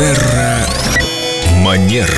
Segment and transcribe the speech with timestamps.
[0.00, 0.56] Терра
[1.62, 2.08] Манера.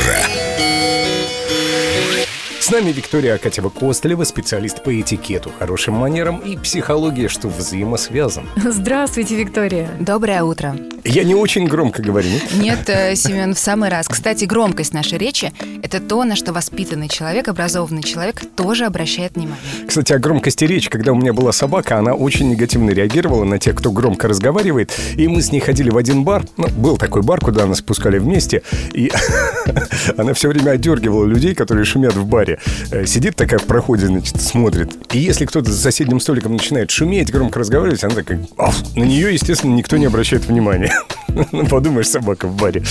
[2.60, 8.48] С нами Виктория Акатьева-Костылева, специалист по этикету, хорошим манерам и психологии, что взаимосвязан.
[8.55, 9.91] Здравствуйте, Виктория.
[9.98, 10.76] Доброе утро.
[11.05, 12.89] Я не очень громко говорю, нет?
[12.89, 14.07] Э, Семен, в самый раз.
[14.07, 15.52] Кстати, громкость нашей речи–
[15.82, 19.59] это то, на что воспитанный человек, образованный человек тоже обращает внимание.
[19.87, 20.88] Кстати, о громкости речи.
[20.88, 24.93] Когда у меня была собака, она очень негативно реагировала на тех, кто громко разговаривает.
[25.16, 26.45] И мы с ней ходили в один бар.
[26.57, 28.62] Ну, был такой бар, куда нас спускали вместе.
[28.93, 29.10] И
[30.16, 32.60] она все время одергивала людей, которые шумят в баре.
[32.93, 34.93] Э, Сидит такая в проходе, значит, смотрит.
[35.12, 38.41] И если кто-то за соседним столиком начинает шуметь, громко разговаривать, она такая...
[38.95, 40.91] На нее, естественно, никто не обращает внимания.
[41.52, 42.82] Ну, подумаешь, собака в баре.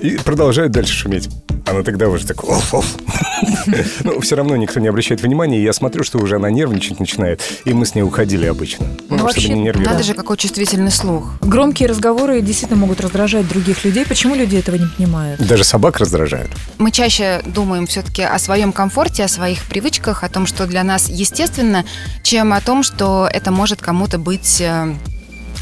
[0.00, 1.28] И продолжают дальше шуметь.
[1.66, 2.42] Она тогда уже так...
[4.04, 5.60] Ну, все равно никто не обращает внимания.
[5.60, 7.40] И я смотрю, что уже она нервничать начинает.
[7.64, 8.86] И мы с ней уходили обычно.
[9.08, 9.92] Ну, чтобы вообще, не нервировать.
[9.92, 11.38] Надо же, какой чувствительный слух.
[11.40, 14.04] Громкие разговоры действительно могут раздражать других людей.
[14.04, 15.40] Почему люди этого не понимают?
[15.46, 16.50] Даже собак раздражают.
[16.78, 21.08] Мы чаще думаем все-таки о своем комфорте, о своих привычках, о том, что для нас
[21.08, 21.84] естественно,
[22.22, 24.94] чем о том, что это может кому-то быть э,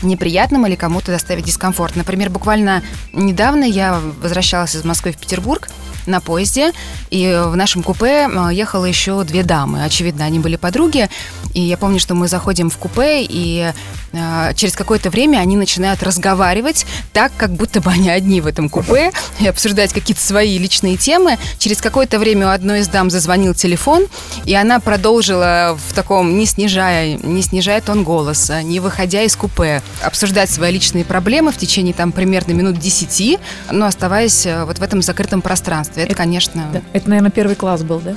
[0.02, 1.96] неприятным или кому-то доставить дискомфорт.
[1.96, 2.82] Например, буквально
[3.12, 5.68] недавно я возвращалась из Москвы в Петербург
[6.06, 6.72] на поезде,
[7.10, 9.84] и в нашем купе э, ехало еще две дамы.
[9.84, 11.08] Очевидно, они были подруги,
[11.58, 13.72] и я помню, что мы заходим в купе, и
[14.12, 18.68] э, через какое-то время они начинают разговаривать так, как будто бы они одни в этом
[18.68, 21.36] купе, и обсуждать какие-то свои личные темы.
[21.58, 24.06] Через какое-то время у одной из дам зазвонил телефон,
[24.44, 29.82] и она продолжила в таком, не снижая, не снижая тон голоса, не выходя из купе,
[30.02, 33.40] обсуждать свои личные проблемы в течение там примерно минут 10,
[33.72, 36.04] но оставаясь э, вот в этом закрытом пространстве.
[36.04, 36.68] Это, Это- конечно...
[36.72, 36.82] Да.
[36.92, 38.14] Это, наверное, первый класс был, да?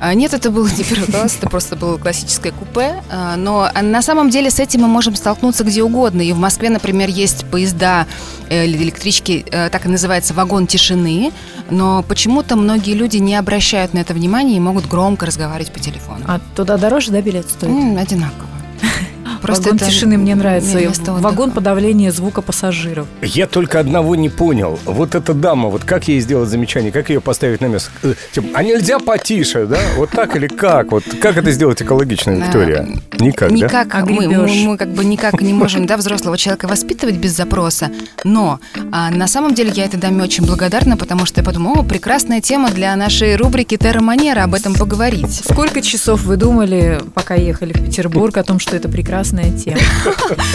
[0.00, 3.02] А, Нет, это был не первый класс, это просто было классическое купе.
[3.10, 6.22] А, Но а, на самом деле с этим мы можем столкнуться где угодно.
[6.22, 8.06] И в Москве, например, есть поезда
[8.48, 11.32] э, или электрички, э, так и называется вагон тишины.
[11.70, 16.24] Но почему-то многие люди не обращают на это внимания и могут громко разговаривать по телефону.
[16.26, 17.70] А туда дороже, да, билет стоит?
[17.70, 17.94] М,
[19.44, 19.62] Одинаково.
[19.64, 20.78] Вагон это тишины мне нравится.
[21.12, 23.06] Вагон подавления звука пассажиров.
[23.22, 24.78] Я только одного не понял.
[24.84, 27.90] Вот эта дама, вот как ей сделать замечание, как ее поставить на место?
[28.02, 29.78] Э, типа, а нельзя потише, да?
[29.96, 30.92] Вот так или как?
[30.92, 32.86] Вот как это сделать экологично, Виктория?
[33.18, 33.54] Никак, да?
[33.54, 33.94] Никак.
[34.06, 34.64] Мы, мы, Огребешь.
[34.64, 37.90] мы как бы никак не можем, да, взрослого человека воспитывать без запроса.
[38.24, 38.60] Но
[38.92, 42.40] а, на самом деле я этой даме очень благодарна, потому что я подумала, о, прекрасная
[42.40, 45.42] тема для нашей рубрики «Терра Манера» об этом поговорить.
[45.44, 48.88] Сколько часов вы думали, пока ехали в Петербург, о том, что это
[49.28, 49.80] прекрасная тема?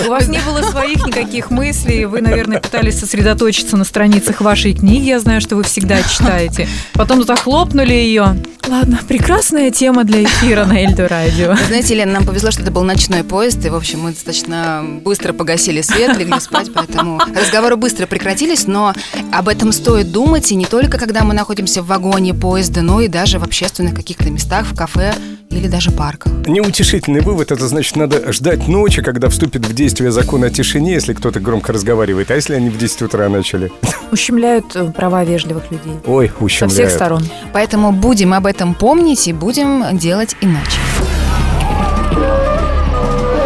[0.05, 5.05] У вас не было своих никаких мыслей, вы, наверное, пытались сосредоточиться на страницах вашей книги,
[5.05, 6.67] я знаю, что вы всегда читаете.
[6.93, 8.35] Потом захлопнули ее.
[8.67, 11.51] Ладно, прекрасная тема для эфира на Эльдо Радио.
[11.51, 14.85] Вы знаете, Лен, нам повезло, что это был ночной поезд, и, в общем, мы достаточно
[15.03, 18.93] быстро погасили свет, легли спать, поэтому разговоры быстро прекратились, но
[19.33, 23.09] об этом стоит думать, и не только когда мы находимся в вагоне поезда, но и
[23.09, 25.13] даже в общественных каких-то местах, в кафе
[25.49, 26.31] или даже парках.
[26.47, 31.13] Неутешительный вывод, это значит, надо ждать ночи, когда вступит в действие закон о тишине, если
[31.13, 32.31] кто-то громко разговаривает.
[32.31, 33.71] А если они в 10 утра начали?
[34.11, 35.93] Ущемляют э, права вежливых людей.
[36.05, 36.73] Ой, Со ущемляют.
[36.73, 37.23] всех сторон.
[37.53, 40.77] Поэтому будем об этом помнить и будем делать иначе.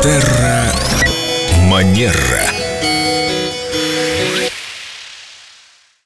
[0.01, 0.63] Терра
[1.69, 2.13] Манера.